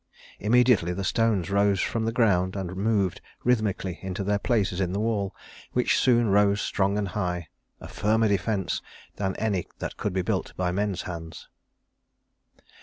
[0.39, 4.99] Immediately the stones rose from the ground and moved rhythmically into their places in the
[4.99, 5.35] wall,
[5.73, 8.81] which soon rose strong and high a firmer defense
[9.17, 11.49] than any that could be built by men's hands.